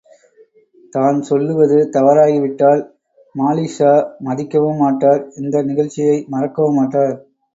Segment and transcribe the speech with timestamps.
[0.93, 2.81] தான்சொல்லுவது தவறாகிவிட்டால்
[3.35, 3.91] மாலிக்ஷா
[4.19, 7.15] மதிக்கவும் மாட்டார், இந்த நிகழ்ச்சியை மறக்கவும் மாட்டார்.